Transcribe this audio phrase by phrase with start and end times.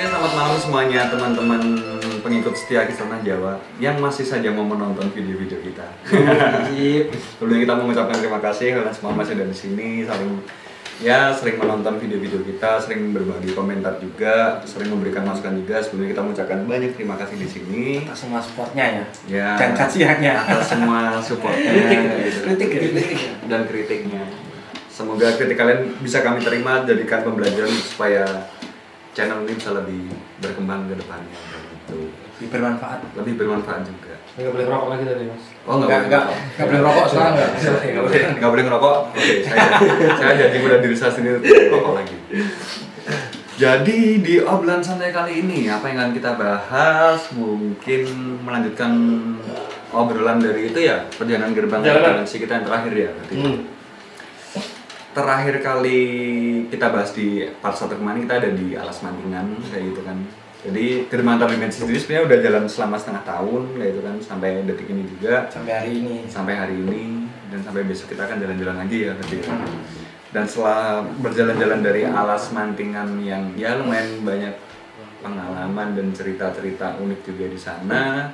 [0.00, 1.60] Oke, selamat malam semuanya teman-teman
[2.24, 5.84] pengikut setia kisah Jawa yang masih saja mau menonton video-video kita.
[7.36, 10.40] Sebelumnya kita mengucapkan terima kasih karena semua masih ada di sini, saling
[11.04, 15.84] ya sering menonton video-video kita, sering berbagi komentar juga, sering memberikan masukan juga.
[15.84, 17.84] Sebelumnya kita mengucapkan banyak terima kasih di sini.
[18.08, 22.48] atas semua supportnya ya Ya, dan kajiannya atas semua supportnya gitu.
[22.48, 23.08] kritik kritik
[23.52, 24.24] dan kritiknya.
[24.88, 28.48] Semoga kritik kalian bisa kami terima, jadikan pembelajaran supaya
[29.10, 31.34] channel ini bisa lebih berkembang ke depannya.
[31.86, 32.00] Gitu.
[32.40, 34.14] lebih bermanfaat Lebih bermanfaat juga.
[34.38, 35.44] Nggak boleh ngerokok lagi tadi mas.
[35.66, 36.38] Oh nggak boleh nggak ngerokok.
[36.56, 37.50] nggak boleh rokok sekarang nggak
[37.90, 38.22] Nggak boleh.
[38.38, 38.96] Nggak boleh ngerokok.
[39.10, 39.64] Oke, saya
[40.16, 42.16] saya jadi pada diri saya sendiri ngerokok lagi.
[43.60, 48.02] Jadi di obrolan santai kali ini apa yang akan kita bahas mungkin
[48.40, 48.92] melanjutkan
[49.92, 52.24] obrolan dari itu ya perjalanan gerbang Perjalanan.
[52.24, 53.10] dimensi kita yang terakhir ya.
[53.12, 53.34] berarti.
[53.36, 53.58] Hmm.
[55.16, 56.00] Terakhir kali
[56.70, 60.18] kita bahas di part 1 kemarin kita ada di alas mantingan kayak gitu kan.
[60.60, 64.50] Jadi gerbang antar dimensi sendiri sebenarnya udah jalan selama setengah tahun kayak gitu kan sampai
[64.68, 65.48] detik ini juga.
[65.48, 66.16] Sampai hari ini.
[66.28, 67.02] Sampai hari ini
[67.50, 69.36] dan sampai besok kita akan jalan-jalan lagi ya nanti
[70.30, 74.54] dan setelah berjalan-jalan dari alas mantingan yang ya lumayan banyak
[75.20, 78.30] pengalaman dan cerita-cerita unik juga di sana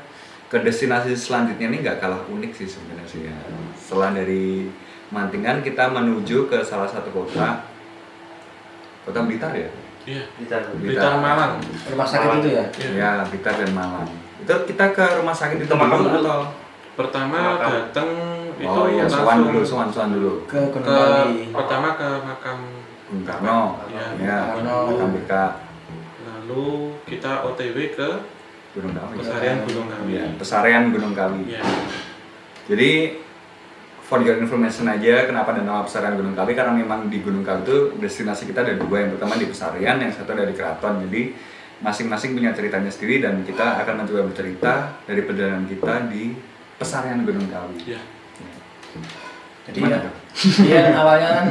[0.47, 3.07] ke destinasi selanjutnya ini nggak kalah unik sih sebenarnya.
[3.07, 3.35] Sih ya
[3.75, 4.71] setelah dari
[5.15, 7.67] mantingan kita menuju ke salah satu kota.
[9.07, 9.71] Kota Blitar ya?
[10.07, 10.61] Iya, Blitar.
[10.79, 11.63] Blitar Malang.
[11.91, 12.65] rumah sakit itu ya?
[12.79, 12.91] Iya.
[12.95, 14.11] ya Blitar dan Malang.
[14.43, 16.19] Itu kita ke rumah sakit itu Ke Malang dulu.
[16.19, 16.67] Atau
[16.97, 18.09] Pertama datang
[18.57, 20.49] itu oh iya sowan dulu sowan sowan dulu.
[20.49, 22.59] Ke ke Kawi pertama ke makam
[23.13, 23.85] Bung Karno.
[23.93, 24.07] Ya.
[24.17, 24.77] ya Karno.
[24.89, 25.33] makam BK
[26.25, 28.11] Lalu kita OTW ke
[28.77, 30.09] Gunung Kawi Pesarian Gunung Kawi.
[30.13, 31.63] Iya, Pesarian Gunung Kawi Ya.
[32.67, 32.91] jadi
[34.01, 37.65] for your information aja kenapa ada nama Pesarian Gunung Kawi karena memang di Gunung Kawi
[37.65, 41.33] itu destinasi kita ada dua yang pertama di Pesarian yang satu ada di Keraton jadi
[41.77, 44.73] masing-masing punya ceritanya sendiri dan kita akan mencoba bercerita
[45.05, 46.37] dari perjalanan kita di
[46.77, 48.01] Pesarian Gunung Kawi Ya.
[49.67, 50.11] jadi Gimana ya
[50.69, 51.47] iya awalnya kan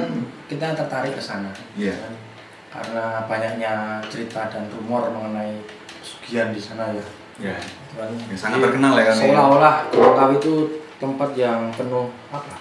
[0.45, 1.93] kita tertarik ke sana Iya.
[2.69, 3.73] karena banyaknya
[4.07, 5.59] cerita dan rumor mengenai
[6.25, 7.05] pesugihan di sana ya
[7.37, 7.53] ya
[7.93, 8.09] kan.
[8.25, 9.21] yang sangat terkenal ya kan ya?
[9.21, 10.53] seolah-olah Gunung Kawi itu
[10.97, 12.57] tempat yang penuh apa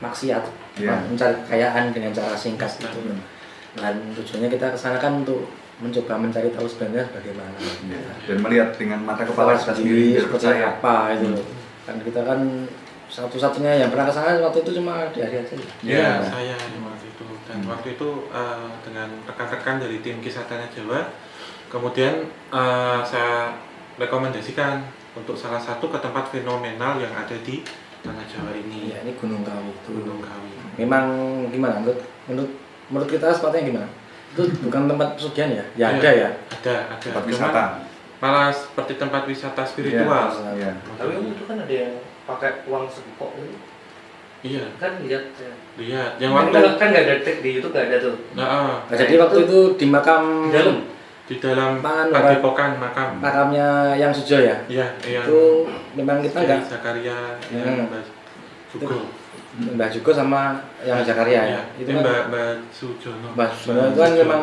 [0.00, 0.42] maksiat
[0.74, 0.96] Iya.
[1.04, 2.98] mencari kekayaan dengan cara singkat gitu
[3.76, 5.44] dan tujuannya kita ke sana kan untuk
[5.76, 8.00] mencoba mencari tahu sebenarnya bagaimana Iya.
[8.24, 11.30] dan melihat dengan mata kepala kita sendiri seperti percaya apa itu
[11.84, 12.40] kan kita kan
[13.06, 16.10] satu-satunya yang pernah ke sana waktu itu cuma di hari aja Iya.
[16.24, 17.70] Saya waktu itu dan Hmm.
[17.70, 21.10] waktu itu eh, dengan rekan-rekan dari tim Kisah Tanah Jawa,
[21.70, 22.14] kemudian
[22.50, 23.54] eh, saya
[23.96, 24.82] rekomendasikan
[25.12, 27.62] untuk salah satu ke tempat fenomenal yang ada di
[28.00, 30.50] Tanah Jawa ini, iya ini Gunung Kawi itu Gunung Kawi.
[30.76, 31.04] memang
[31.48, 32.52] gimana menurut menurut
[32.88, 33.88] menurut kita sepertinya gimana
[34.30, 35.98] itu bukan tempat pesugihan ya ya Iya.
[35.98, 36.96] ada ya Ada, ada.
[36.98, 37.64] tempat Cuman wisata
[38.20, 40.28] Malah seperti tempat wisata spiritual.
[40.52, 40.76] Iya.
[40.76, 41.92] Tapi om itu kan ada yang
[42.28, 43.56] pakai uang segepok gitu.
[44.40, 45.52] Iya, Kan lihat ya.
[45.80, 46.10] lihat.
[46.20, 48.16] Yang waktu kan nggak ada tag di YouTube nggak ada tuh.
[48.32, 50.84] nah, ah, Nah, jadi waktu itu di makam dalam.
[51.30, 53.08] Di dalam Anu, padepokan makam.
[53.16, 55.62] makamnya yang Sujo ya Iya, yang itu
[55.94, 57.54] memang kita enggak Zakaria Hmm.
[57.54, 58.02] yang Mbak
[58.68, 58.98] Jugo.
[59.70, 63.28] Mbah Jugo sama yang Zakaria ya Iya, itu kan Mbak Mbak Sujono.
[63.32, 64.40] Mbah Sujono itu kan memang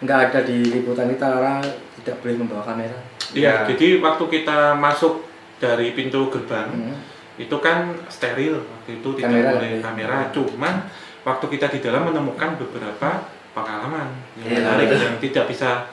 [0.00, 1.60] nggak ada di liputan kita karena
[2.00, 2.96] tidak boleh membawa kamera
[3.30, 3.54] Iya, Ya.
[3.68, 5.20] jadi waktu kita masuk
[5.60, 6.96] dari pintu gerbang Hmm.
[7.36, 10.16] itu kan steril waktu itu tidak Kamera boleh nggak kamera.
[10.30, 10.74] Cuman
[11.20, 15.84] waktu kita di dalam menemukan beberapa pengalaman yang Iya, menarik yang tidak bisa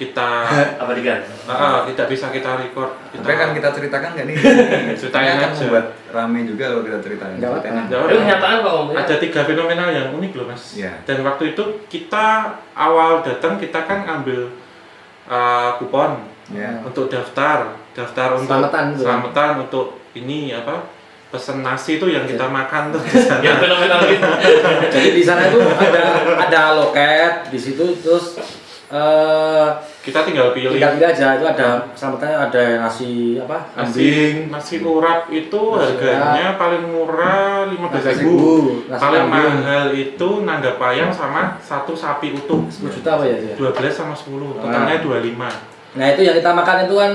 [0.00, 0.48] kita
[0.82, 1.20] Apa digan?
[1.84, 2.96] Tidak bisa kita record.
[3.12, 4.36] Kita, Tapi kan kita ceritakan nggak nih?
[4.40, 5.60] Ceritain Ceritanya akan aja.
[5.60, 7.32] membuat rame juga kalau kita ceritain.
[7.36, 7.40] Aja.
[7.44, 8.86] Nggak Tapi kenyataan kok om.
[8.96, 10.62] ada tiga fenomena yang unik loh mas.
[10.74, 10.92] Iya.
[11.04, 12.26] Dan waktu itu kita
[12.72, 14.48] awal datang kita kan ambil
[15.26, 16.82] uh, kupon Ya.
[16.82, 20.82] untuk daftar, daftar untuk Selamatan selamatan untuk ini apa
[21.30, 23.38] pesen nasi itu yang kita makan tuh di sana.
[23.38, 24.26] Yang fenomenal gitu.
[24.98, 26.02] jadi di sana itu ada
[26.42, 28.34] ada loket di situ terus
[28.90, 29.68] eh
[30.02, 34.06] kita tinggal pilih tinggal pilih aja itu ada selamatannya ada nasi apa nasi
[34.50, 38.82] nasi urap itu Nasi harganya paling murah lima belas ribu.
[38.90, 42.66] nasi Paling mahal itu nangga payang sama satu sapi utuh.
[42.66, 43.54] 10 juta apa ya dia?
[43.54, 45.38] 12 sama 10, totalnya 25.
[45.94, 47.12] Nah itu yang kita makan itu kan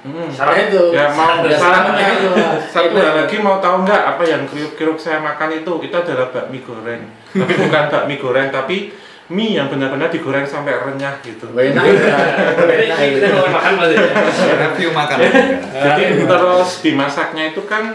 [0.00, 0.32] Hmm.
[0.32, 2.32] Itu Ya mau syaratnya itu.
[2.72, 3.04] Satu Itu.
[3.04, 5.72] lagi mau tahu nggak apa yang kriuk-kriuk saya makan itu?
[5.84, 7.04] Itu adalah bakmi goreng.
[7.36, 8.96] Tapi bukan bakmi goreng, tapi
[9.30, 11.46] mie yang benar-benar digoreng sampai renyah gitu.
[11.48, 12.18] enak ya
[12.50, 13.36] enak Ini kita itu.
[13.36, 13.94] mau makan berarti.
[13.94, 14.54] ya?
[14.60, 15.16] Review juga.
[15.72, 17.94] Jadi terus dimasaknya itu kan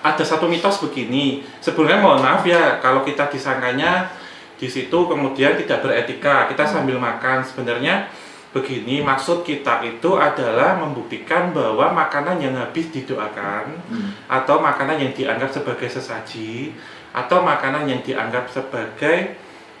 [0.00, 1.42] ada satu mitos begini.
[1.58, 4.06] Sebenarnya mohon maaf ya kalau kita disangkanya
[4.54, 6.46] di situ kemudian tidak beretika.
[6.46, 8.06] Kita sambil makan sebenarnya
[8.54, 14.14] begini maksud kita itu adalah membuktikan bahwa makanan yang habis didoakan Hmm.
[14.24, 16.72] atau makanan yang dianggap sebagai sesaji
[17.12, 19.36] atau makanan yang dianggap sebagai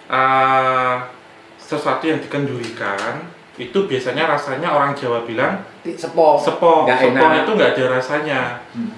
[0.06, 0.96] uh,
[1.56, 3.26] sesuatu yang dikendurikan
[3.56, 6.36] itu biasanya rasanya orang Jawa bilang Sepo.
[6.36, 7.40] sepo Nggak sepo enak.
[7.40, 8.90] itu nggak ada rasanya Hmm.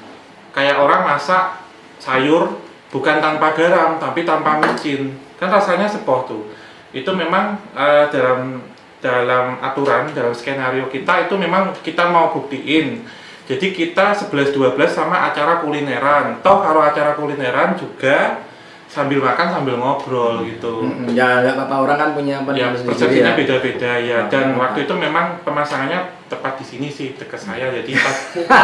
[0.51, 1.63] kayak orang masak
[1.97, 2.59] sayur
[2.89, 6.43] bukan tanpa garam tapi tanpa micin kan rasanya sepoh tuh
[6.91, 8.59] itu memang uh, dalam
[8.99, 13.07] dalam aturan dalam skenario kita itu memang kita mau buktiin
[13.47, 18.43] jadi kita 11-12 sama acara kulineran toh kalau acara kulineran juga
[18.89, 21.13] sambil makan sambil ngobrol gitu Mm-mm.
[21.13, 23.39] Ya nggak apa-apa orang kan punya ya persepsinya ya.
[23.39, 24.87] beda-beda ya Nah, dan nah, waktu nah.
[24.89, 28.17] itu memang pemasangannya tepat di sini sih dekat saya jadi pas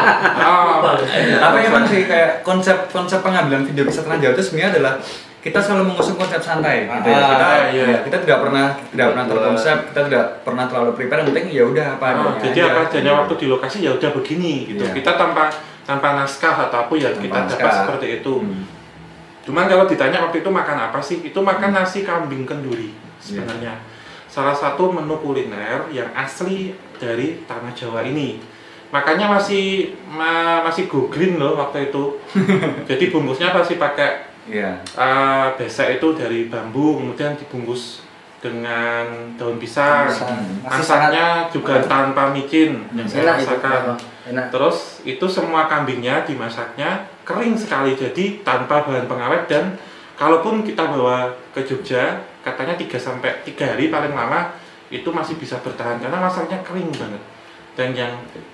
[0.48, 4.94] oh, Tapi emang sih kayak konsep konsep pengambilan video kisah Tanah Jawa itu sebenarnya adalah
[5.44, 7.20] kita selalu mengusung konsep santai gitu ya.
[7.20, 7.84] Ah, Kita iya.
[7.84, 11.64] ya, kita tidak pernah tidak pernah terkonsep, kita tidak pernah terlalu prepare, yang penting ya
[11.68, 12.72] udah apa adanya jadi aja.
[12.72, 14.88] apa adanya waktu di lokasi ya udah begini gitu.
[14.88, 14.96] Iya.
[14.96, 15.52] Kita tanpa
[15.84, 17.76] tanpa naskah atau apa ya Tanpa kita dapat naskah.
[17.76, 18.34] seperti itu.
[18.40, 18.64] Hmm.
[19.44, 21.20] Cuman kalau ditanya waktu itu makan apa sih?
[21.20, 23.76] Itu makan nasi kambing kenduri sebenarnya.
[24.26, 28.40] Salah satu menu kuliner yang asli dari tanah Jawa ini.
[28.90, 32.18] Makanya masih ma- masih go green loh waktu itu.
[32.88, 34.76] Jadi bungkusnya masih pakai Iya.
[34.92, 38.04] uh, besek itu dari bambu, kemudian dibungkus
[38.44, 39.08] dengan
[39.40, 40.04] daun pisang.
[40.60, 43.82] Masaknya juga tanpa micin yang saya enak rasakan.
[44.28, 44.46] Enak.
[44.52, 49.74] Terus itu semua kambingnya dimasaknya kering sekali jadi tanpa bahan pengawet dan
[50.14, 54.52] kalaupun kita bawa ke Jogja katanya 3 sampai 3 hari paling lama
[54.92, 57.22] itu masih bisa bertahan karena masaknya kering banget.
[57.74, 58.12] Dan yang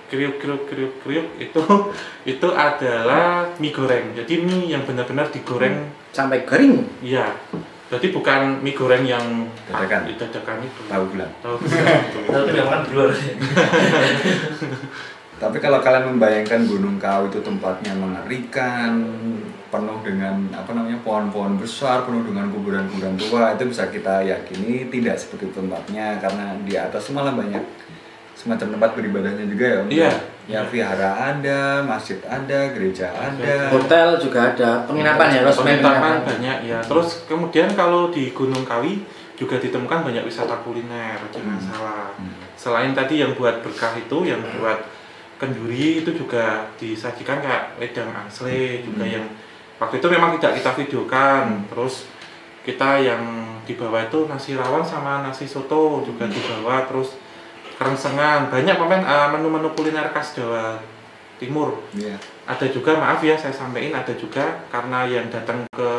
[0.09, 1.61] kriuk kriuk kriuk kriuk itu
[2.33, 4.17] itu adalah mie goreng.
[4.17, 7.03] Jadi mie yang benar-benar digoreng Sampai kering.
[7.05, 7.29] iya.
[7.91, 9.21] Jadi bukan mie goreng yang
[9.69, 10.09] Dadakan.
[10.15, 10.81] dadakan itu.
[10.89, 11.29] Tahu bulan.
[11.43, 13.09] Tahu bulan tidak makan di luar.
[15.41, 18.93] Tapi kalau kalian membayangkan Gunung Kawi itu tempatnya mengerikan,
[19.73, 25.17] penuh dengan apa namanya pohon-pohon besar, penuh dengan kuburan-kuburan tua, itu bisa kita yakini tidak
[25.17, 27.63] seperti tempatnya karena di atas malah banyak
[28.37, 29.81] semacam tempat beribadahnya juga ya.
[29.89, 30.13] Iya.
[30.49, 33.69] Ya vihara ada, masjid ada, gereja ada.
[33.71, 34.83] Hotel juga ada.
[34.85, 36.15] Penginapan ya, Penginapan penginapan.
[36.25, 36.79] banyak ya.
[36.83, 39.01] Terus kemudian kalau di Gunung Kawi
[39.37, 41.65] juga ditemukan banyak wisata kuliner, jangan Hmm.
[41.65, 42.09] salah.
[42.13, 42.33] Hmm.
[42.53, 44.81] Selain tadi yang buat berkah itu, yang buat
[45.41, 48.53] kenduri itu juga disajikan kayak wedang angsle
[48.85, 49.15] juga Hmm.
[49.17, 49.25] yang
[49.81, 51.41] waktu itu memang tidak kita videokan.
[51.49, 51.65] Hmm.
[51.73, 52.05] Terus
[52.61, 53.23] kita yang
[53.65, 56.33] dibawa itu nasi rawon sama nasi soto juga Hmm.
[56.37, 56.85] dibawa.
[56.85, 57.17] Terus
[57.75, 60.77] kerengsengan banyak pemain eh, menu-menu kuliner khas Jawa
[61.41, 62.13] Timur Iya.
[62.45, 65.89] ada juga maaf ya saya sampaikan ada juga karena yang datang ke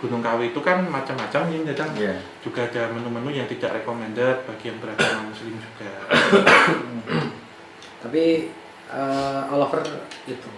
[0.00, 2.16] Gunung Kawi itu kan macam-macam yang datang Iya.
[2.40, 5.92] juga ada menu-menu yang tidak recommended bagi yang beragama muslim juga
[8.02, 8.24] Tapi
[8.92, 9.80] eh, all over
[10.24, 10.50] itu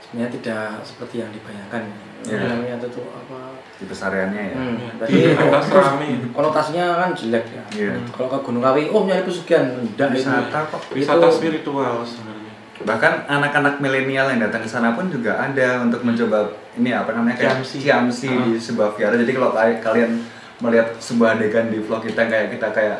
[0.00, 1.82] sebenarnya tidak seperti yang dibayangkan.
[2.24, 2.42] Ya.
[2.42, 3.54] Namanya itu tuh apa?
[3.76, 4.56] Di pesariannya ya.
[4.56, 7.62] Hmm, Ya, berarti di atas terus rame konotasinya kan jelek ya.
[7.70, 7.92] Iya.
[8.08, 10.24] Kalau ke Gunung Kawi, oh nyari pesugihan, enggak itu.
[10.24, 10.80] Wisata kok.
[10.90, 12.34] wisata Itu- spiritual sebenarnya
[12.76, 16.44] Bahkan anak-anak milenial yang datang ke sana pun juga ada untuk mencoba
[16.74, 17.76] ini apa namanya kayak Ciamsi.
[17.80, 18.44] ciamsi Ah.
[18.44, 19.16] di sebuah vihara.
[19.16, 20.10] Jadi kalau kali- kalian
[20.58, 22.98] melihat sebuah adegan di vlog kita kayak kita kayak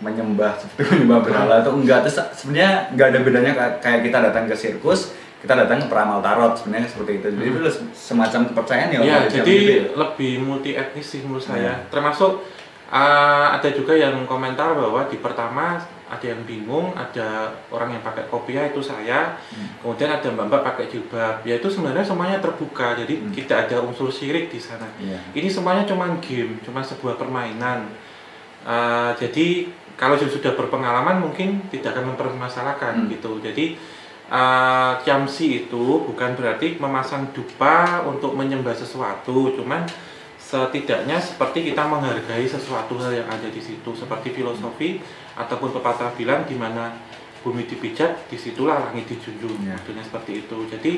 [0.00, 4.54] menyembah seperti menyembah berhala atau enggak terus sebenarnya enggak ada bedanya kayak- kita datang ke
[4.54, 5.00] sirkus
[5.38, 7.60] kita datang ke peramal tarot sebenarnya seperti itu jadi itu
[7.92, 9.84] semacam kepercayaan ya ya jadi Ciamsi itu ya.
[9.96, 11.48] lebih multi etnis sih menurut Ya.
[11.48, 12.42] saya termasuk
[12.88, 15.78] uh, ada juga yang komentar bahwa di pertama
[16.08, 19.68] ada yang bingung ada orang yang pakai kopiah itu saya Hmm.
[19.78, 23.30] kemudian ada mbak-mbak pakai jilbab ya itu sebenarnya semuanya terbuka jadi Hmm.
[23.30, 25.20] tidak ada unsur syirik di sana Iya.
[25.32, 27.92] ini semuanya cuma game, cuma sebuah permainan.
[28.60, 33.10] Uh, jadi kalau sudah berpengalaman mungkin tidak akan mempermasalahkan Hmm.
[33.10, 33.42] gitu.
[33.42, 33.74] Jadi
[34.30, 39.82] uh, kiamsi itu bukan berarti memasang dupa untuk menyembah sesuatu, cuman
[40.38, 45.02] setidaknya seperti kita menghargai sesuatu hal yang ada di situ, seperti filosofi
[45.36, 46.94] ataupun pepatah bilang di mana
[47.42, 49.66] bumi dipijat, di situlah langit dijunjung.
[49.66, 50.58] Maksudnya seperti itu.
[50.70, 50.92] Jadi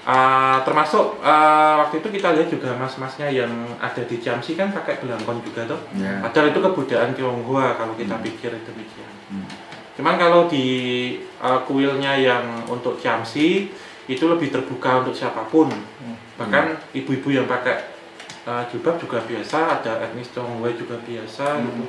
[0.00, 4.96] Uh, termasuk uh, waktu itu kita lihat juga mas-masnya yang ada di Ciamsi kan pakai
[4.96, 5.80] belangkon juga tuh.
[5.92, 6.24] Iya.
[6.24, 8.24] Padahal itu kebudayaan Tionghoa kalau kita Hmm.
[8.24, 9.12] pikir itu demikian.
[9.28, 9.44] Hmm.
[10.00, 10.66] Cuman kalau di
[11.44, 13.68] uh, kuilnya yang untuk Ciamsi
[14.08, 15.68] itu lebih terbuka untuk siapa pun.
[16.40, 17.92] Bahkan ibu-ibu yang pakai
[18.48, 21.60] uh, jilbab juga biasa, ada etnis Tionghoa juga biasa.
[21.60, 21.84] gitu.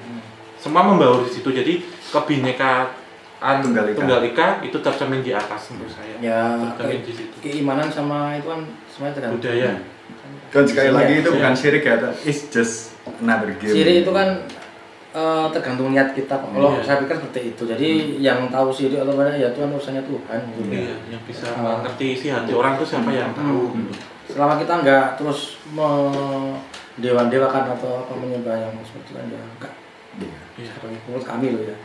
[0.59, 1.47] Semua membaur di situ.
[1.47, 1.79] Jadi
[3.41, 3.97] kebinekaan Tunggal Ika.
[3.97, 6.13] Tunggal Ika itu tercermin di atas menurut saya.
[6.21, 7.35] Ya, Tercermin di situ.
[7.41, 9.41] keimanan sama itu kan semuanya tergantung.
[9.41, 9.73] Budaya.
[10.51, 14.43] dan sekali lagi itu bukan syirik ya it's just another game Siri itu kan
[15.09, 16.83] eh, tergantung niat kita kalau Iya.
[16.83, 17.87] saya pikir seperti itu jadi
[18.19, 20.59] yang tahu siri atau mana ya Tuhan urusannya Tuhan gitu.
[20.69, 21.79] Iya, yang bisa Ah.
[21.79, 23.71] mengerti isi hati orang itu siapa yang tahu.
[23.71, 23.87] Hmm.
[24.27, 29.71] selama kita nggak terus mendewa-dewakan atau apa menyembah yang seperti itu ya enggak
[30.19, 30.71] Iya.
[30.75, 31.75] Seperti menurut kami loh ya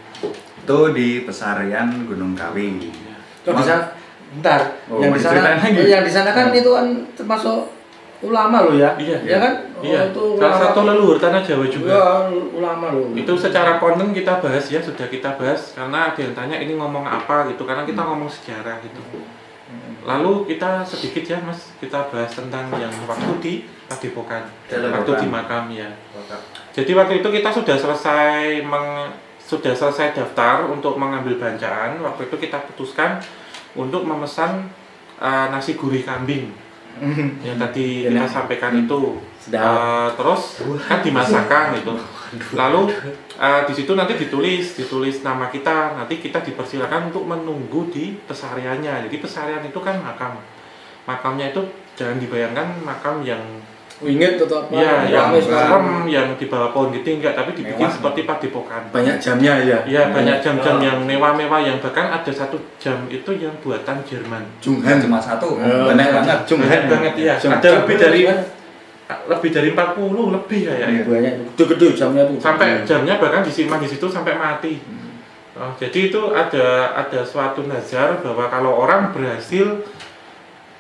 [0.67, 2.91] Itu di Pesarian Gunung Kawi.
[2.91, 3.17] Iya.
[3.47, 3.95] Di sana,
[4.35, 7.71] bentar, Oh, yang di sana, yang di sana kan itu kan termasuk
[8.25, 9.53] ulama loh ya, Iya, ya kan?
[9.85, 10.11] Iya.
[10.11, 10.65] Oh, itu Salah ulama.
[10.67, 11.91] satu leluhur tanah Jawa juga.
[11.95, 13.13] Ya, ulama loh.
[13.15, 17.05] Itu secara konten kita bahas ya, sudah kita bahas karena ada yang tanya ini ngomong
[17.07, 18.99] apa gitu, karena kita ngomong sejarah gitu.
[20.07, 23.55] Lalu kita sedikit ya Mas, kita bahas tentang yang waktu di
[23.87, 25.91] Padepokan, waktu di makam ya.
[26.77, 29.09] Jadi waktu itu kita sudah selesai meng,
[29.41, 31.97] sudah selesai daftar untuk mengambil bacaan.
[32.05, 33.17] Waktu itu kita putuskan
[33.73, 34.69] untuk memesan
[35.17, 36.53] uh, nasi gurih kambing
[37.47, 38.29] yang tadi kita Enak.
[38.29, 39.21] sampaikan itu.
[39.47, 41.97] Uh, terus kan dimasakkan itu.
[42.53, 42.93] Lalu
[43.41, 45.97] uh, di situ nanti ditulis, ditulis nama kita.
[45.97, 49.09] Nanti kita dipersilakan untuk menunggu di pesariannya.
[49.09, 50.37] Jadi pesarian itu kan makam.
[51.09, 51.63] Makamnya itu
[51.97, 53.41] jangan dibayangkan makam yang
[53.97, 54.77] Wingit atau apa?
[54.77, 57.97] Iya, yang serem, yang di bawah pohon gede enggak, tapi dibikin Mewah.
[57.97, 58.83] seperti padepokan.
[58.93, 59.79] Banyak jamnya ya.
[59.89, 60.85] Iya, banyak jam-jam Oh.
[60.85, 64.45] yang mewah-mewah yang bahkan ada satu jam itu yang buatan Jerman.
[64.61, 66.39] Junghan cuma satu, Eh, banyak banget.
[66.45, 66.81] Junghan.
[66.93, 67.35] Banget ya.
[67.41, 68.21] Ada lebih dari
[69.07, 70.87] lebih dari 40 lebih ya ya.
[70.93, 71.03] Iya.
[71.07, 72.37] banyak gede-gede jamnya tuh.
[72.37, 74.77] Sampai jamnya bahkan disimpan di situ sampai mati.
[75.57, 79.89] Oh, jadi itu ada ada suatu nazar bahwa kalau orang berhasil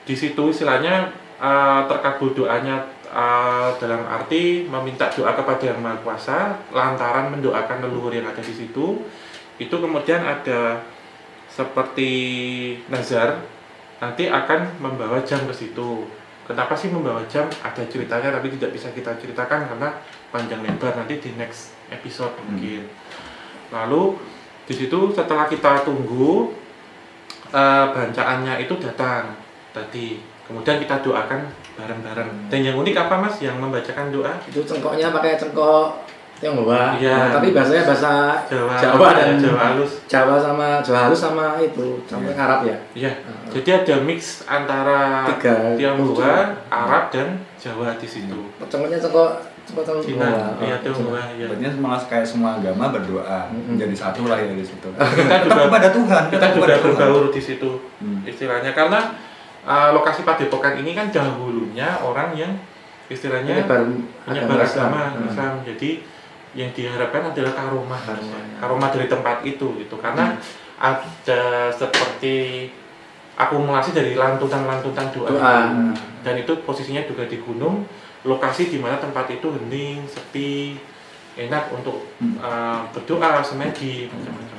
[0.04, 6.58] di situ istilahnya eh, terkabul doanya eh, dalam arti meminta doa kepada yang maha kuasa
[6.75, 9.02] lantaran mendoakan leluhur yang ada di situ.
[9.56, 10.84] Itu kemudian ada
[11.48, 12.12] seperti
[12.92, 13.40] nazar
[13.96, 16.04] nanti akan membawa jam ke situ.
[16.46, 17.48] Kenapa sih membawa jam?
[17.64, 19.88] Ada ceritanya tapi tidak bisa kita ceritakan karena
[20.30, 20.94] panjang lebar.
[20.94, 22.86] Nanti di next episode mungkin.
[23.72, 24.14] Lalu
[24.66, 26.54] di situ setelah kita tunggu
[27.50, 29.34] eh, bancaannya itu datang
[29.75, 31.41] tadi kemudian kita doakan
[31.75, 37.00] bareng-bareng dan yang unik apa mas yang membacakan doa Itu cengkoknya pakai cengkok Tionghoa.
[37.00, 37.17] Iya.
[37.17, 38.12] Nah, tapi bahasanya bahasa
[38.45, 42.37] Jawa Jawa dan Jawa halus Jawa sama Jawa halus sama itu sama Iya.
[42.37, 42.76] Arab ya.
[42.93, 48.37] Iya, Nah, jadi ada mix antara tiga Tionghoa, Arab dan Jawa di situ.
[48.62, 49.33] Cengkoknya cengkok.
[49.67, 51.50] Cina, Oh, iya Tionghoa, iya.
[51.50, 53.75] Berarti malah kayak semua agama berdoa Mm-mm.
[53.75, 54.88] menjadi satu lah ya di situ.
[54.93, 56.23] Kita juga kepada Tuhan.
[56.31, 58.21] kita tetap juga berbaur di situ Hmm.
[58.23, 59.00] istilahnya karena
[59.66, 62.54] uh, lokasi padepokan ini kan dahulunya orang yang
[63.06, 63.82] istilahnya Penyebar
[64.26, 65.26] menyebar agama Hmm.
[65.28, 65.52] Islam.
[65.66, 65.90] Jadi
[66.56, 68.40] yang diharapkan adalah karomah, Karomah.
[68.56, 69.94] karomah dari tempat itu gitu.
[70.00, 70.32] Karena
[70.80, 72.68] ada seperti
[73.37, 75.56] akumulasi dari lantutan-lantutan doa, Doa.
[76.25, 77.85] dan itu posisinya juga di gunung,
[78.25, 80.80] lokasi di mana tempat itu hening, sepi,
[81.37, 82.40] enak untuk Hmm.
[82.40, 84.55] uh, berdoa, semedi, macam-macam.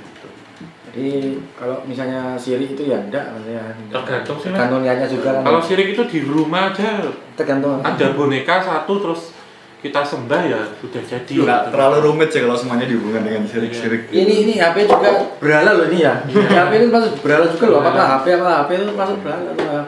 [0.98, 3.70] Jadi kalau misalnya siri itu ya enggak maksudnya.
[3.94, 4.50] Tergantung sih.
[4.50, 5.44] Tergantung niatnya juga kan.
[5.46, 7.06] Kalau syirik itu di rumah aja
[7.38, 9.38] tergantung ada boneka satu terus
[9.78, 11.34] kita sembah ya sudah jadi.
[11.38, 14.10] Nggak terlalu rumit sih kalau semuanya dihubungkan dengan syirik-syirik.
[14.10, 16.18] ini ini HP juga berhala loh ini ya.
[16.26, 17.80] HP ini masuk berhala juga loh.
[17.86, 19.84] Apakah HP apa HP itu masuk berhala tuh.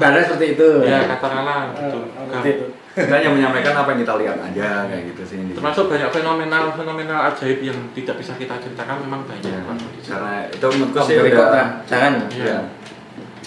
[0.00, 0.68] Berhala seperti itu.
[0.88, 1.98] Ya katakanlah gitu.
[2.08, 2.66] seperti itu.
[2.98, 5.38] Kita hanya menyampaikan apa yang kita lihat aja kayak gitu sih.
[5.54, 9.44] Termasuk banyak fenomenal fenomenal ajaib yang tidak bisa kita ceritakan memang banyak.
[9.44, 9.60] Ya,
[10.08, 11.68] karena itu menurutku sih udah lah.
[11.84, 12.12] Jangan.
[12.32, 12.58] Iya.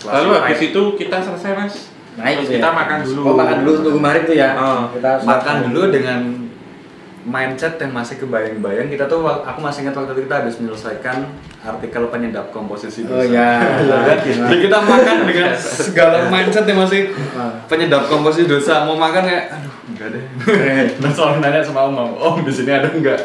[0.01, 1.75] Lalu habis itu kita selesai mas.
[2.11, 2.75] Naik Terus gitu kita ya.
[2.75, 3.21] makan dulu.
[3.23, 4.49] Oh, makan dulu tunggu maghrib tuh ya.
[4.53, 4.81] Oh.
[4.91, 6.19] Kita makan dulu dengan
[7.21, 11.17] mindset yang masih kebayang-bayang kita tuh aku masih ingat waktu itu kita habis menyelesaikan
[11.61, 13.29] artikel penyedap komposisi Oh dosa.
[13.29, 13.61] ya.
[13.61, 14.17] Kan?
[14.25, 17.61] Jadi kita makan dengan segala mindset yang masih Ah.
[17.69, 20.23] penyedap komposisi dosa mau makan kayak aduh enggak deh
[20.97, 23.21] dan selalu nanya sama om om di sini ada enggak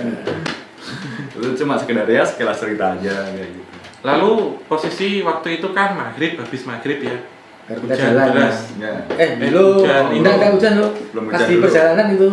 [1.47, 3.65] itu cuma sekedar ya sekilas cerita aja kayak gitu
[4.03, 4.31] Lalu
[4.65, 7.17] posisi waktu itu kan maghrib habis maghrib ya.
[7.67, 8.27] Baru kita Hujan jalan.
[8.31, 8.59] deras.
[8.77, 10.89] ya Eh, Eh, dulu hujan, enggak enggak hujan lo.
[11.11, 12.29] Belum Pas hujan di perjalanan itu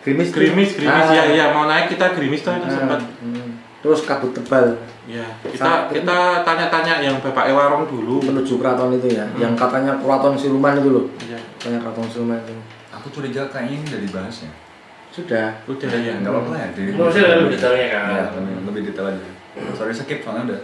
[0.00, 0.28] gerimis.
[0.28, 0.36] tuh.
[0.36, 1.10] Gerimis, gerimis Ah.
[1.12, 2.74] ya, ya mau naik kita gerimis tuh itu Ah.
[2.76, 3.00] sempat.
[3.18, 3.50] Hmm.
[3.78, 8.20] Terus kabut tebal Ya, kita kita tanya-tanya yang Bapak Ewarong dulu.
[8.20, 9.24] menuju keraton itu ya.
[9.24, 9.40] Hmm.
[9.40, 11.04] Yang katanya keraton siluman itu loh.
[11.20, 12.54] Ya, Katanya keraton siluman itu.
[12.88, 14.50] aku curiga kayaknya ini udah dibahas ya
[15.18, 15.48] Sudah.
[15.64, 16.14] udah ya.
[16.16, 18.04] nggak apa-apa ya di- Maksudnya lebih detailnya kan.
[18.08, 19.26] ya lebih, lebih detail aja
[19.72, 20.60] sorry skip soalnya udah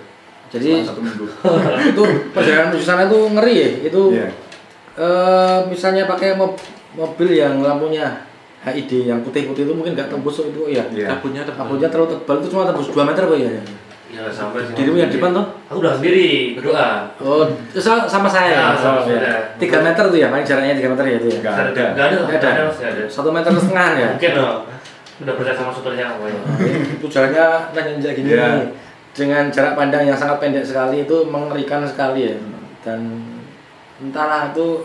[0.46, 1.26] Jadi satu minggu
[1.90, 3.68] itu perjalanan menuju sana itu ngeri ya.
[3.84, 4.28] Itu Iya.
[4.94, 8.22] eh, misalnya pakai mob- mobil yang lampunya
[8.62, 10.86] HID yang putih-putih itu mungkin nggak tembus itu ya.
[10.86, 11.10] Iya.
[11.10, 11.66] Kabutnya tebal.
[11.66, 13.50] Kabutnya terlalu tebal itu cuma tembus 2 meter apa ya?
[14.14, 14.62] Ya sampai.
[14.70, 15.46] Dirimu yang depan tuh?
[15.66, 17.10] Aku udah sendiri berdoa.
[17.18, 18.54] Oh, itu sa- sama saya.
[18.54, 19.18] Ya, sama Oh, saya.
[19.18, 19.34] ya.
[19.58, 21.38] Tiga meter tuh ya, paling jaraknya 3 meter ya itu ya.
[21.40, 22.16] Nggak ada Nggak ada.
[22.22, 23.04] Nggak ada.
[23.10, 24.08] Satu meter setengah ya.
[24.14, 24.54] Mungkin loh.
[25.14, 26.40] Udah percaya sama supirnya pokoknya.
[26.94, 28.66] itu jalannya nanjak gini nih.
[29.14, 32.34] dengan jarak pandang yang sangat pendek sekali itu mengerikan sekali ya
[32.82, 32.98] dan
[33.96, 34.82] entahlah itu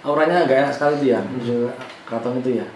[0.00, 1.20] auranya nggak enak sekali tuh ya
[2.06, 2.66] keraton itu ya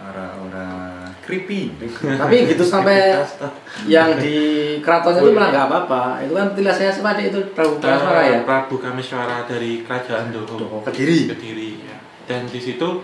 [0.00, 0.95] Orang-orang
[1.26, 1.74] creepy.
[2.22, 3.18] tapi gitu sampai
[3.92, 4.38] yang di
[4.78, 9.38] keraton itu malah nggak apa-apa itu kan tilasnya seperti itu Prabu Kamiswara ya Prabu Kamiswara
[9.50, 10.30] dari Kerajaan.
[10.30, 11.26] Doro, Kediri.
[11.26, 11.96] Kediri ya.
[12.26, 13.02] Dan di situ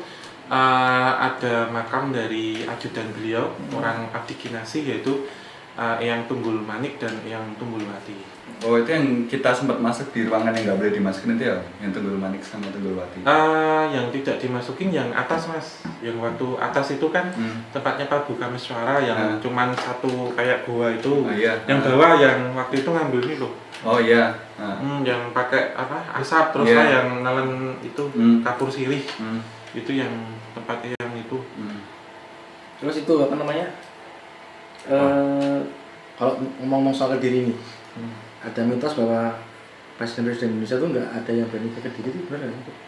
[0.50, 5.26] uh, ada makam dari ajudan beliau, orang abdi kinasi yaitu
[5.79, 8.32] uh, Eyang Tunggul Manik dan Eyang Tunggul Wati.
[8.62, 11.90] Oh itu yang kita sempat masuk di ruangan yang nggak boleh dimasukin itu ya, yang
[11.90, 13.19] Tunggul Manik sama Tunggul Wati.
[13.21, 15.66] Uh, yang tidak dimasukin yang atas mas,
[15.99, 17.59] yang waktu atas itu kan Hmm.
[17.71, 19.38] tempatnya Prabu Kamiswara yang Nah.
[19.42, 21.11] cuman satu kayak gua itu.
[21.11, 21.59] Oh, iya.
[21.66, 23.52] Yang bawah yang waktu itu ngambil ini loh,
[23.83, 24.31] Oh iya.
[24.54, 24.78] Nah.
[24.78, 26.78] hmm, yang pakai apa asap terus Iya.
[26.78, 27.50] lah yang nelen
[27.83, 28.47] itu Hmm.
[28.47, 29.42] kapur sirih Hmm.
[29.75, 30.12] itu yang
[30.54, 31.38] tempat yang itu.
[31.59, 31.83] Hmm.
[32.78, 33.66] terus itu apa namanya
[34.85, 35.59] eh
[36.14, 37.54] kalau ngomong soal kediri
[37.95, 39.37] ini ada mitos bahwa
[39.95, 42.79] presiden-presiden Indonesia tuh nggak ada yang berani ke kediri itu benar nggak?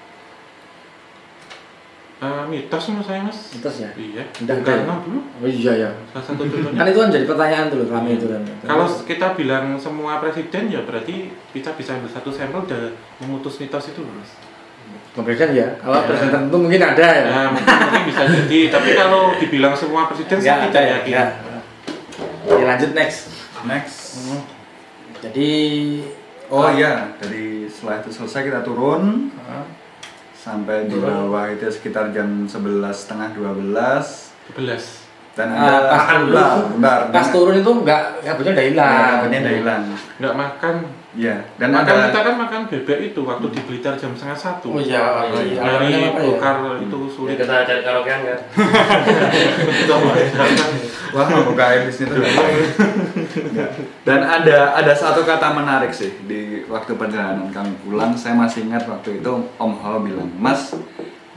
[2.15, 3.39] Uh, mitos menurut saya mas.
[3.53, 4.23] mitos ya Iya.
[4.41, 4.97] Nggak Karena ya?
[4.99, 6.73] dulu oh iya ya salah satu contohnya.
[6.75, 10.63] kan itu kan jadi pertanyaan tuh loh kami itu kan Kalau kita bilang semua presiden
[10.67, 11.15] ya berarti
[11.51, 14.31] kita bisa ambil satu sampel dan memutus mitos itu loh mas.
[15.11, 16.07] Kemudian ya, kalau Ya.
[16.07, 17.25] presiden tertentu mungkin ada ya.
[17.25, 18.61] Ya mungkin, mungkin bisa jadi.
[18.69, 20.91] Tapi kalau dibilang semua presiden saya Nggak tidak ya.
[20.97, 21.13] yakin.
[21.13, 21.27] ya.
[22.51, 23.21] Ya lanjut next.
[23.65, 24.54] Next.
[25.25, 25.53] Jadi
[26.53, 29.33] Oh iya, dari setelah itu selesai kita turun.
[29.41, 29.65] Ah,
[30.37, 35.04] sampai di bawah itu sekitar jam 11 setengah 12 11.
[35.35, 36.31] Dan ada pas turun,
[36.79, 38.95] bentar, pas turun itu enggak kabutnya udah hilang.
[39.19, 39.83] kabutnya udah hilang.
[40.23, 40.77] Nggak makan.
[41.15, 44.75] Iya, dan makan ada kita kan makan bebek itu waktu di Blitar jam setengah satu.
[44.75, 45.61] Oh iya, iya, iya.
[45.63, 46.11] Dari ya?
[46.11, 47.39] Golkar itu Ya, sulit.
[47.39, 48.39] kita cari karaokean kan.
[51.15, 52.27] Wah, mau buka air di sini tuh.
[53.55, 53.67] Ya.
[54.03, 58.19] Dan ada ada satu kata menarik sih di waktu perjalanan kami pulang.
[58.19, 60.75] Saya masih ingat waktu itu Om Ho bilang, Mas,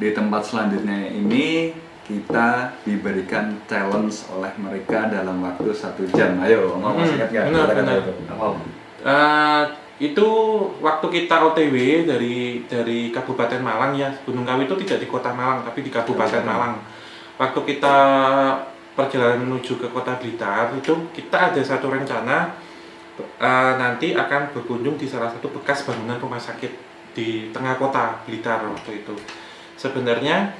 [0.02, 1.70] di tempat selanjutnya ini
[2.08, 6.40] kita diberikan challenge oleh mereka dalam waktu satu jam.
[6.40, 7.46] Ayo, Ho masih ingat nggak?
[7.52, 7.96] Hmm, benar, benar.
[8.00, 8.14] itu?
[9.04, 9.64] Eh,
[9.98, 10.28] itu
[10.80, 11.76] waktu kita OTW
[12.08, 16.44] dari dari Kabupaten Malang ya Gunung Kawi itu tidak di Kota Malang tapi di Kabupaten
[16.48, 16.80] Malang.
[17.38, 17.98] Waktu kita
[18.96, 22.56] perjalanan menuju ke Kota Blitar itu kita ada satu rencana
[23.20, 26.72] eh, nanti akan berkunjung di salah satu bekas bangunan rumah sakit
[27.18, 29.18] di tengah kota Blitar waktu itu.
[29.74, 30.54] Sebenarnya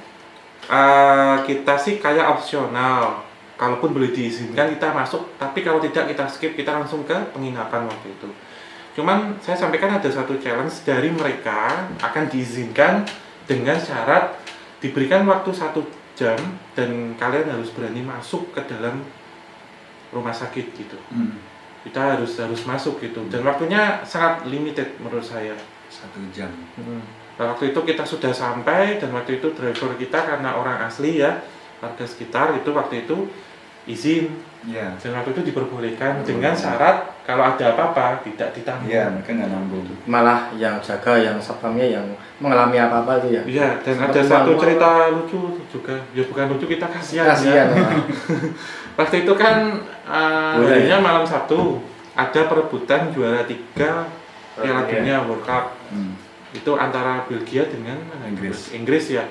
[0.68, 3.24] eh, kita sih kayak opsional.
[3.58, 8.14] Kalaupun boleh diizinkan kita masuk, tapi kalau tidak kita skip, kita langsung ke penginapan waktu
[8.14, 8.30] itu.
[8.94, 13.02] Cuman saya sampaikan ada satu challenge dari mereka akan diizinkan
[13.50, 14.38] dengan syarat
[14.78, 15.82] diberikan waktu satu
[16.14, 16.38] jam
[16.78, 19.02] dan kalian harus berani masuk ke dalam
[20.14, 20.98] rumah sakit gitu.
[21.10, 21.42] Hmm,
[21.82, 25.54] Kita harus harus masuk gitu dan waktunya sangat limited menurut saya.
[25.88, 26.52] satu jam.
[27.38, 31.38] Nah, waktu itu kita sudah sampai dan waktu itu driver kita karena orang asli ya
[31.78, 33.30] warga sekitar itu waktu itu
[33.86, 34.26] izin
[34.66, 34.90] Iya.
[34.98, 38.90] dan waktu itu diperbolehkan dengan syarat kalau ada apa-apa tidak ditanggung.
[38.90, 39.86] Iya, mereka nggak nanggung.
[40.10, 42.06] Malah yang jaga, yang satpamnya yang
[42.42, 43.42] mengalami apa-apa itu ya.
[43.46, 44.62] Iya, dan Seperti ada satu manual.
[44.66, 45.94] cerita lucu juga.
[46.10, 47.30] Ya bukan lucu kita kasihan.
[47.30, 47.66] Kasihan.
[47.78, 47.78] ya.
[47.86, 48.02] ya.
[48.98, 49.78] Waktu itu kan
[50.10, 51.78] uh, harinya malam Sabtu
[52.18, 54.10] ada perebutan juara tiga
[54.58, 54.90] Piala Dunia.
[54.90, 55.64] Dunia World Cup.
[55.94, 56.18] Hmm.
[56.54, 57.98] Itu antara Belgia dengan?
[58.24, 58.72] Inggris.
[58.72, 59.24] Inggris ya.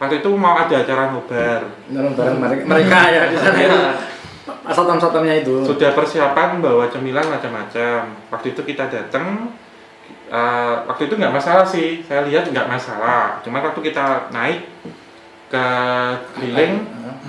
[0.00, 1.62] Waktu itu mau ada acara nobar.
[1.88, 3.80] Bareng mereka, mereka ya di sana itu.
[4.64, 5.64] Satpam-satpamnya itu.
[5.64, 8.00] Sudah persiapan bawa cemilan macam-macam.
[8.32, 9.54] Waktu itu kita datang.
[10.28, 12.04] uh, waktu itu nggak masalah sih.
[12.04, 13.40] Saya lihat nggak masalah.
[13.44, 14.66] Cuma waktu kita naik
[15.54, 15.66] ke
[16.34, 16.82] keliling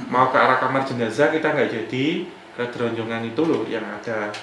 [0.10, 2.06] mau ke arah kamar jenazah kita nggak jadi
[2.56, 4.34] ke deronjongan itu loh yang ada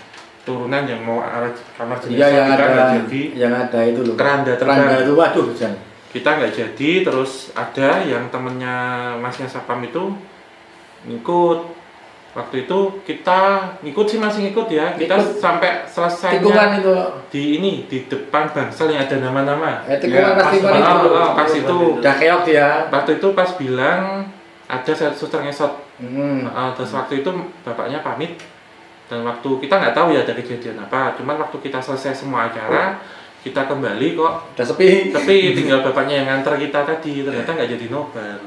[0.42, 4.14] turunan yang mau arah kamar Iya jenazah yang kita ada, jadi yang ada itu loh.
[4.14, 4.76] Keranda terbang.
[4.76, 5.72] Keranda itu waduh Jan.
[6.08, 8.76] kita nggak jadi terus ada yang temennya
[9.16, 10.12] masnya sapam itu
[11.02, 11.58] ngikut
[12.32, 13.40] waktu itu kita
[13.80, 15.36] ngikut sih masih ngikut ya kita Ngikut.
[15.36, 15.70] sampai
[16.32, 16.92] Tikungan itu.
[17.28, 21.08] di ini di depan bangsal yang ada nama-nama Eh Ya, pas Oh, itu.
[21.10, 22.68] oh, pas itu Udah keok dia.
[22.88, 24.24] waktu itu pas bilang
[24.66, 26.42] ada suster ngesot Hmm.
[26.44, 27.30] Uh, terus waktu itu
[27.62, 28.34] bapaknya pamit
[29.12, 32.96] dan waktu kita nggak tahu ya ada kejadian apa cuman waktu kita selesai semua acara
[33.44, 35.12] kita kembali kok Udah sepi.
[35.12, 38.40] tapi tinggal bapaknya yang nganter kita tadi ternyata nggak jadi nobar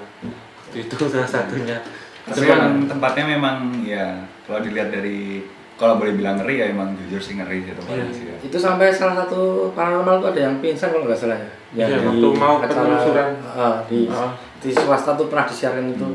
[0.74, 1.78] itu salah satunya
[2.26, 7.22] Tapi cuman tempatnya memang ya kalau dilihat dari kalau boleh bilang ngeri ya emang jujur
[7.22, 8.16] sih ngeri sih tempatnya Iya.
[8.16, 8.36] sih ya.
[8.42, 11.50] Itu sampai salah satu paranormal itu ada yang pingsan kalau nggak salah ya.
[11.86, 13.30] Iya, waktu mau penelusuran.
[13.46, 14.32] ah, di Ah.
[14.58, 16.08] di swasta tuh pernah disiarkan itu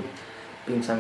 [0.65, 0.99] pingsan.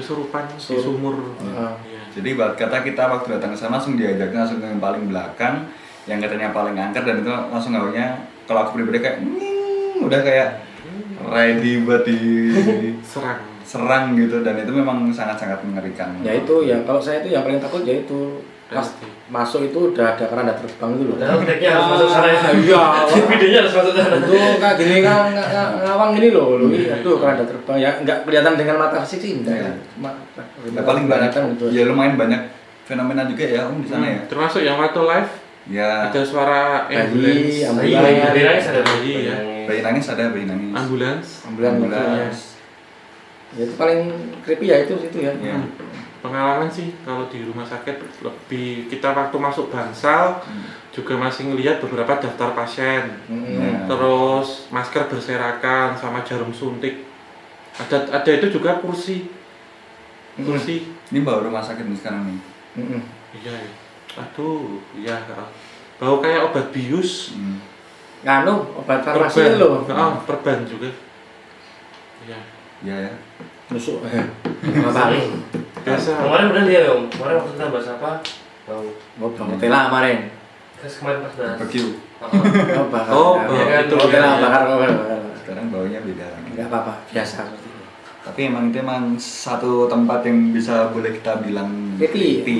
[0.00, 1.76] Kesurupan di sumur Ah.
[1.84, 2.00] Iya.
[2.16, 5.68] Jadi buat kata kita waktu datang ke sana langsung diajaknya langsung ke yang paling belakang,
[6.08, 10.48] yang katanya paling angker dan itu langsung awalnya kalau aku pribadi kayak "Hmm," udah kayak
[11.30, 12.02] ready buat
[13.12, 16.10] serang diserang gitu dan itu memang sangat-sangat mengerikan.
[16.26, 19.02] Ya itu ya kalau saya itu yang paling takut ya itu pas Pasti.
[19.26, 21.18] masuk itu udah ada keranda terbang itu loh.
[21.18, 22.38] Padahal decknya harus masuk sana ya.
[22.54, 22.82] Iya.
[23.34, 24.14] Videonya harus masuk sana.
[24.16, 26.68] itu kayak gini kan ng- ng- ngawang gini loh, loh.
[26.70, 29.70] Aduh keranda terbang ya nggak kelihatan dengan mata fisik sih enggak ya.
[29.90, 30.10] Cuma
[30.62, 31.66] Ya, paling banyak gitu.
[31.68, 32.40] ya lumayan banyak
[32.84, 34.20] fenomena juga ya om di sana Hmm, ya.
[34.26, 35.30] termasuk yang waktu live
[35.66, 37.76] Ya ada suara ambulans ambulans.
[37.76, 39.36] Bayi, bayi nangis ada Bayi, ya.
[39.66, 40.72] bayi nangis ada bayi nangis.
[40.74, 42.00] ambulans Ambulan itu ya.
[42.00, 42.38] Ambulans.
[43.50, 44.00] Ya, itu paling
[44.40, 45.32] creepy ya itu situ ya.
[45.36, 45.58] Ya.
[46.20, 50.64] Pengalaman sih kalau di rumah sakit lebih kita waktu masuk bangsal Hmm.
[50.90, 53.56] juga masih ngelihat beberapa daftar pasien Mm-mm.
[53.56, 53.86] Ya.
[53.86, 57.06] terus masker berserakan sama jarum suntik
[57.74, 59.30] ada ada itu juga kursi
[60.36, 62.38] kursi Ini baru rumah sakit nih sekarang nih.
[62.76, 63.00] Mm-mm.
[63.34, 63.72] iya ya.
[64.18, 65.16] aduh iya
[65.96, 67.58] bau kayak obat bius Hmm.
[68.20, 69.80] Nganu obat farmasi loh.
[69.88, 70.92] Ah, perban juga
[72.20, 72.36] iya
[72.80, 73.12] Ya ya.
[73.68, 74.00] Nusuk.
[74.02, 75.59] Apa?
[75.82, 77.02] Biasa Kemarin bener dia om.
[77.06, 78.10] Kemarin waktu kita bahas apa?
[78.64, 78.84] Bau.
[79.18, 80.18] Oh, bang Tela kemarin.
[80.76, 81.56] Terus kemarin pas bahas.
[81.56, 81.90] Barbecue.
[82.20, 82.42] Heeh.
[82.78, 83.10] Oh, bakar.
[83.10, 83.80] Oh, Ya, bakar.
[83.82, 84.90] itu Tela bakar bakar.
[85.36, 86.48] Sekarang baunya beda lagi.
[86.50, 87.40] Enggak apa-apa, biasa.
[88.20, 92.44] Tapi emang itu emang satu tempat yang bisa boleh kita bilang Creepy.
[92.44, 92.58] creepy.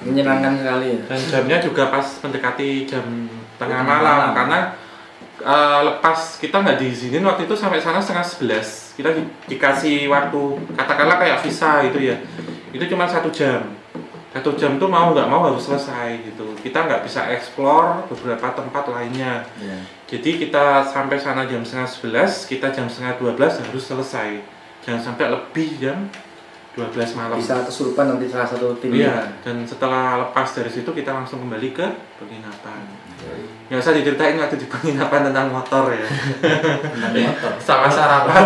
[0.00, 1.00] Menyenangkan sekali ya.
[1.04, 3.04] dan jamnya juga pas mendekati jam
[3.60, 4.30] tengah malam malam.
[4.32, 4.58] karena
[5.36, 10.40] eh, lepas kita nggak diizinin waktu itu sampai sana setengah sebelas kita di- dikasih waktu
[10.72, 12.16] katakanlah kayak visa gitu ya
[12.70, 13.66] itu cuma satu jam.
[14.30, 16.54] Satu jam tuh mau nggak mau harus selesai gitu.
[16.62, 19.42] Kita nggak bisa explore beberapa tempat lainnya.
[19.58, 19.78] Ya.
[20.06, 24.38] jadi kita sampai sana jam setengah sebelas kita jam setengah dua belas harus selesai.
[24.86, 26.06] Jangan sampai lebih jam
[26.70, 28.94] 12 malam Bisa kesurupan nanti salah satu tim.
[28.94, 31.86] Iya, dan setelah lepas dari situ kita langsung kembali ke
[32.22, 32.86] penginapan.
[33.66, 36.06] Nggak usah diceritain waktu di penginapan tentang motor ya.
[37.58, 38.42] Sama sarapan.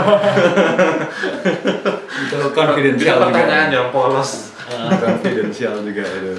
[2.24, 3.28] Itu confidential juga.
[3.28, 4.56] pertanyaan yang polos.
[5.04, 6.32] confidential juga itu.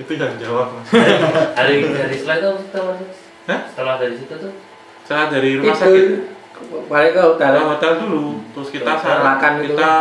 [0.00, 0.80] Itu yang jawab.
[0.80, 0.88] Mas.
[1.60, 3.56] Hari hari setelah itu kita?
[3.68, 4.52] Setelah dari situ tuh.
[5.04, 6.06] Saya dari rumah Itu sakit
[6.88, 7.52] balik ke hotel.
[7.52, 9.74] ke hotel dulu, terus kita Hotel sarapan, gitu.
[9.74, 9.92] kita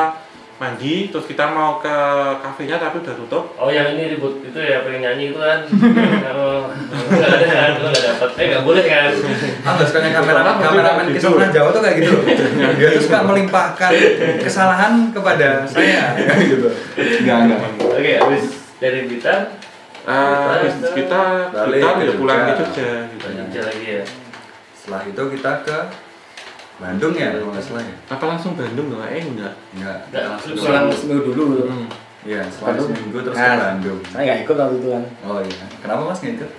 [0.64, 1.92] mandi, terus kita mau ke
[2.40, 3.44] kafenya tapi udah tutup.
[3.60, 5.60] Oh yang ini ribut itu ya pengen nyanyi itu kan.
[6.32, 6.72] Oh,
[7.12, 8.40] nggak ada kan, nggak.
[8.40, 9.12] Eh nggak boleh kan.
[9.68, 11.28] Ah, nggak sukanya kameramen, kameramen Gitu.
[11.28, 12.24] kisah Jawa tuh kayak gitu loh.
[12.80, 13.92] Dia tuh suka melimpahkan
[14.40, 16.68] kesalahan kepada saya, kayak gitu.
[16.96, 17.60] Enggak, enggak.
[17.84, 18.44] Oke habis
[18.80, 19.60] dari Blitar.
[20.04, 21.22] Eh, kita
[21.52, 22.64] Balik kita ya pulang ke Jogja.
[22.64, 23.28] Jogja gitu.
[23.36, 24.04] Jogja lagi ya.
[24.76, 25.78] Setelah itu kita ke
[26.84, 27.96] Bandung ya, kalau nggak salah ya.
[28.10, 29.08] Apa langsung Bandung nggak?
[29.10, 29.54] Eh enggak.
[29.72, 31.00] Enggak, Nggak, langsung Pulang Bandung.
[31.00, 31.56] seminggu dulu.
[31.64, 31.88] Hmm.
[32.24, 32.88] Iya, setelah Bandung.
[32.90, 34.00] seminggu terus Nah, ke Bandung.
[34.06, 35.04] Saya nggak ikut waktu itu kan.
[35.24, 36.52] Oh iya, kenapa mas nggak ikut?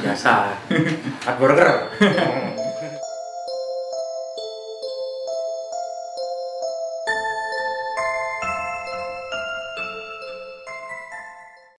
[0.00, 0.32] Biasa.
[1.26, 1.70] Hot burger.